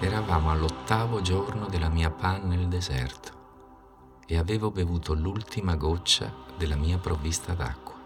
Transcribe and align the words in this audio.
Eravamo 0.00 0.52
all'ottavo 0.52 1.20
giorno 1.22 1.66
della 1.66 1.88
mia 1.88 2.08
pan 2.08 2.46
nel 2.46 2.68
deserto 2.68 4.20
e 4.26 4.38
avevo 4.38 4.70
bevuto 4.70 5.12
l'ultima 5.12 5.74
goccia 5.74 6.32
della 6.56 6.76
mia 6.76 6.98
provvista 6.98 7.52
d'acqua. 7.54 7.96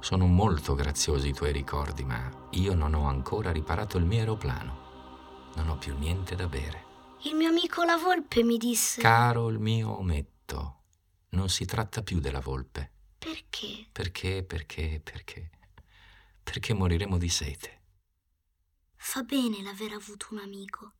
Sono 0.00 0.26
molto 0.26 0.74
graziosi 0.74 1.28
i 1.28 1.32
tuoi 1.32 1.52
ricordi, 1.52 2.02
ma 2.02 2.28
io 2.50 2.74
non 2.74 2.94
ho 2.94 3.06
ancora 3.06 3.52
riparato 3.52 3.98
il 3.98 4.04
mio 4.04 4.18
aeroplano. 4.18 5.52
Non 5.54 5.68
ho 5.68 5.76
più 5.76 5.96
niente 5.96 6.34
da 6.34 6.48
bere. 6.48 6.84
Il 7.22 7.36
mio 7.36 7.48
amico 7.48 7.84
la 7.84 7.96
volpe 7.96 8.42
mi 8.42 8.56
disse... 8.56 9.00
Caro 9.00 9.48
il 9.48 9.60
mio 9.60 9.96
ometto, 9.96 10.78
non 11.30 11.48
si 11.48 11.64
tratta 11.66 12.02
più 12.02 12.18
della 12.18 12.40
volpe. 12.40 12.90
Perché? 13.16 13.86
Perché, 13.92 14.42
perché, 14.42 15.00
perché? 15.04 15.50
Perché 16.42 16.74
moriremo 16.74 17.16
di 17.16 17.28
sete. 17.28 17.79
Fa 19.02 19.22
bene 19.22 19.62
l'aver 19.62 19.94
avuto 19.94 20.28
un 20.30 20.38
amico, 20.38 20.92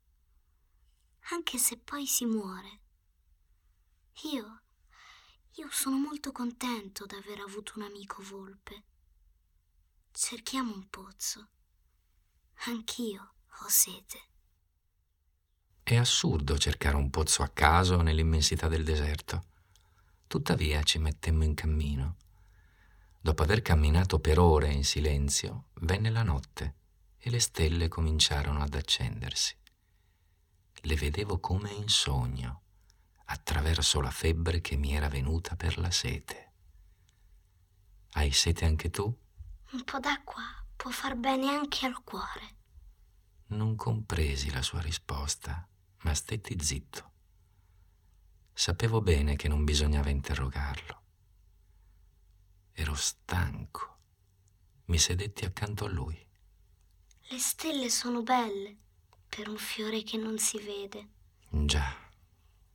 anche 1.32 1.58
se 1.58 1.76
poi 1.76 2.06
si 2.06 2.24
muore. 2.24 2.80
Io, 4.32 4.62
io 5.52 5.68
sono 5.70 5.96
molto 5.96 6.32
contento 6.32 7.04
d'aver 7.04 7.40
avuto 7.40 7.74
un 7.76 7.82
amico 7.82 8.20
volpe. 8.22 8.84
Cerchiamo 10.10 10.74
un 10.74 10.88
pozzo. 10.88 11.50
Anch'io 12.64 13.34
ho 13.60 13.68
sete. 13.68 14.20
È 15.82 15.94
assurdo 15.94 16.58
cercare 16.58 16.96
un 16.96 17.10
pozzo 17.10 17.42
a 17.42 17.48
caso 17.48 18.00
nell'immensità 18.00 18.66
del 18.66 18.82
deserto. 18.82 19.44
Tuttavia 20.26 20.82
ci 20.82 20.98
mettemmo 20.98 21.44
in 21.44 21.54
cammino. 21.54 22.16
Dopo 23.20 23.42
aver 23.42 23.60
camminato 23.60 24.18
per 24.18 24.38
ore 24.38 24.72
in 24.72 24.84
silenzio, 24.84 25.66
venne 25.74 26.10
la 26.10 26.24
notte 26.24 26.78
e 27.22 27.28
le 27.28 27.38
stelle 27.38 27.88
cominciarono 27.88 28.62
ad 28.62 28.74
accendersi. 28.74 29.54
Le 30.82 30.94
vedevo 30.96 31.38
come 31.38 31.70
in 31.70 31.88
sogno, 31.88 32.62
attraverso 33.26 34.00
la 34.00 34.10
febbre 34.10 34.62
che 34.62 34.76
mi 34.76 34.94
era 34.94 35.08
venuta 35.08 35.54
per 35.54 35.78
la 35.78 35.90
sete. 35.90 36.52
Hai 38.12 38.32
sete 38.32 38.64
anche 38.64 38.88
tu? 38.88 39.04
Un 39.72 39.84
po' 39.84 40.00
d'acqua 40.00 40.42
può 40.74 40.90
far 40.90 41.14
bene 41.14 41.50
anche 41.50 41.84
al 41.84 42.02
cuore. 42.02 42.56
Non 43.48 43.76
compresi 43.76 44.50
la 44.50 44.62
sua 44.62 44.80
risposta, 44.80 45.68
ma 46.02 46.14
stetti 46.14 46.56
zitto. 46.58 47.08
Sapevo 48.52 49.02
bene 49.02 49.36
che 49.36 49.48
non 49.48 49.64
bisognava 49.64 50.08
interrogarlo. 50.08 51.02
Ero 52.72 52.94
stanco. 52.94 53.98
Mi 54.86 54.98
sedetti 54.98 55.44
accanto 55.44 55.84
a 55.84 55.88
lui. 55.88 56.28
Le 57.32 57.38
stelle 57.38 57.90
sono 57.90 58.24
belle 58.24 58.76
per 59.28 59.48
un 59.48 59.56
fiore 59.56 60.02
che 60.02 60.16
non 60.16 60.36
si 60.40 60.58
vede. 60.58 61.10
Già. 61.48 61.96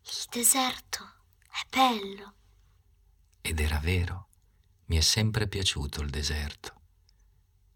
Il 0.02 0.26
deserto 0.30 1.04
è 1.42 1.68
bello. 1.70 2.36
Ed 3.42 3.60
era 3.60 3.80
vero. 3.80 4.30
Mi 4.86 4.96
è 4.96 5.02
sempre 5.02 5.50
piaciuto 5.50 6.02
il 6.02 6.10
deserto. 6.10 6.82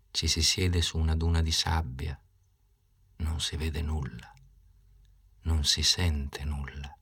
Ci 0.10 0.30
si 0.30 0.42
siede 0.42 0.82
su 0.82 0.98
una 0.98 1.18
duna 1.18 1.42
di 1.42 1.52
sabbia. 1.52 2.18
Non 3.18 3.42
si 3.42 3.58
vede 3.58 3.82
nulla. 3.82 4.34
Non 5.42 5.66
si 5.66 5.84
sente 5.84 6.46
nulla. 6.46 6.98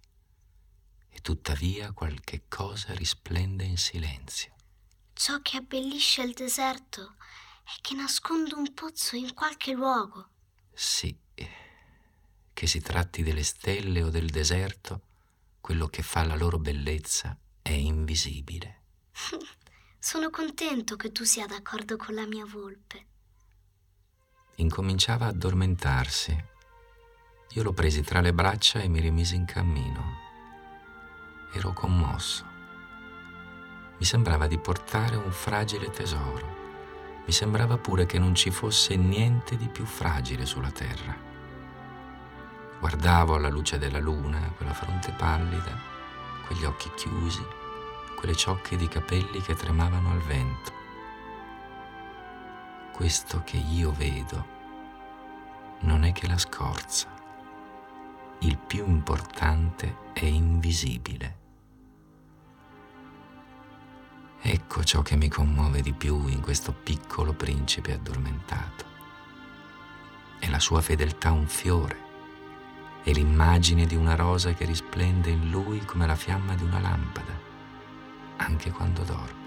E 1.07 1.19
tuttavia 1.19 1.91
qualche 1.91 2.45
cosa 2.47 2.95
risplende 2.95 3.63
in 3.63 3.77
silenzio. 3.77 4.55
Ciò 5.13 5.39
che 5.43 5.57
abbellisce 5.57 6.23
il 6.23 6.33
deserto 6.33 7.13
è 7.13 7.46
che 7.81 7.95
nasconde 7.95 8.55
un 8.55 8.73
pozzo 8.73 9.15
in 9.15 9.33
qualche 9.33 9.73
luogo. 9.73 10.29
Sì, 10.73 11.15
che 12.53 12.67
si 12.67 12.79
tratti 12.81 13.23
delle 13.23 13.43
stelle 13.43 14.01
o 14.01 14.09
del 14.09 14.29
deserto, 14.29 15.01
quello 15.61 15.87
che 15.87 16.01
fa 16.01 16.23
la 16.23 16.35
loro 16.35 16.57
bellezza 16.57 17.37
è 17.61 17.71
invisibile. 17.71 18.81
Sono 19.99 20.29
contento 20.29 20.95
che 20.95 21.11
tu 21.11 21.23
sia 21.23 21.45
d'accordo 21.45 21.97
con 21.97 22.15
la 22.15 22.25
mia 22.25 22.45
volpe. 22.45 23.05
Incominciava 24.55 25.25
a 25.25 25.29
addormentarsi. 25.29 26.45
Io 27.51 27.63
lo 27.63 27.73
presi 27.73 28.01
tra 28.01 28.21
le 28.21 28.33
braccia 28.33 28.79
e 28.79 28.87
mi 28.87 28.99
rimisi 28.99 29.35
in 29.35 29.45
cammino. 29.45 30.15
Ero 31.53 31.73
commosso. 31.73 32.45
Mi 33.99 34.05
sembrava 34.05 34.47
di 34.47 34.57
portare 34.57 35.15
un 35.15 35.31
fragile 35.31 35.89
tesoro 35.89 36.66
mi 37.27 37.33
sembrava 37.33 37.77
pure 37.77 38.05
che 38.05 38.19
non 38.19 38.33
ci 38.35 38.51
fosse 38.51 38.95
niente 38.95 39.57
di 39.57 39.67
più 39.67 39.83
fragile 39.83 40.45
sulla 40.45 40.71
terra. 40.71 41.13
Guardavo 42.79 43.35
alla 43.35 43.49
luce 43.49 43.77
della 43.77 43.99
luna, 43.99 44.53
quella 44.55 44.73
fronte 44.73 45.11
pallida, 45.11 45.77
quegli 46.45 46.63
occhi 46.63 46.89
chiusi, 46.95 47.45
quelle 48.15 48.33
ciocche 48.33 48.77
di 48.77 48.87
capelli 48.87 49.41
che 49.41 49.55
tremavano 49.55 50.11
al 50.11 50.21
vento. 50.21 50.71
Questo 52.93 53.41
che 53.43 53.57
io 53.57 53.91
vedo 53.91 54.55
non 55.81 56.05
è 56.05 56.13
che 56.13 56.27
la 56.27 56.37
scorza. 56.37 57.13
Il 58.39 58.57
più 58.57 58.87
importante 58.87 60.11
è 60.13 60.23
invisibile. 60.23 61.46
Ecco 64.39 64.83
ciò 64.83 65.01
che 65.01 65.15
mi 65.15 65.29
commuove 65.29 65.81
di 65.81 65.93
più 65.93 66.27
in 66.27 66.41
questo 66.41 66.71
piccolo 66.71 67.33
principe 67.33 67.93
addormentato. 67.93 68.85
È 70.39 70.47
la 70.49 70.59
sua 70.59 70.81
fedeltà 70.81 71.31
un 71.31 71.47
fiore, 71.47 72.05
è 73.03 73.11
l'immagine 73.11 73.85
di 73.85 73.95
una 73.95 74.15
rosa 74.15 74.53
che 74.53 74.65
risplende 74.65 75.29
in 75.29 75.49
lui 75.49 75.79
come 75.85 76.05
la 76.05 76.15
fiamma 76.15 76.55
di 76.55 76.63
una 76.63 76.79
lampada, 76.79 77.39
anche 78.37 78.69
quando 78.69 79.03
dorme. 79.03 79.45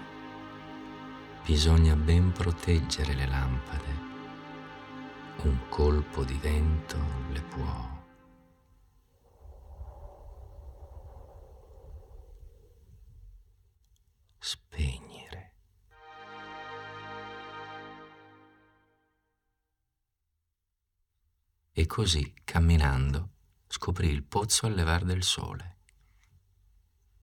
Bisogna 1.45 1.95
ben 1.95 2.31
proteggere 2.31 3.13
le 3.13 3.27
lampade. 3.27 4.09
Un 5.43 5.57
colpo 5.69 6.23
di 6.23 6.37
vento 6.39 6.97
le 7.31 7.41
E 21.73 21.85
così, 21.85 22.33
camminando, 22.43 23.29
scoprì 23.65 24.09
il 24.09 24.23
pozzo 24.23 24.65
al 24.65 24.73
levar 24.73 25.05
del 25.05 25.23
sole. 25.23 25.77